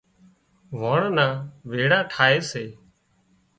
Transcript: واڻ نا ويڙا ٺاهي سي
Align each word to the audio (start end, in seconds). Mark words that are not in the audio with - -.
واڻ 0.81 1.01
نا 1.17 1.27
ويڙا 1.69 1.99
ٺاهي 2.11 2.37
سي 2.51 2.65